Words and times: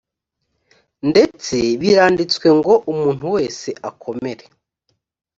ndetse 1.09 1.55
biranditswe 1.79 2.47
ngo 2.59 2.73
umuntu 2.91 3.25
wese 3.35 3.69
akomere 3.89 4.43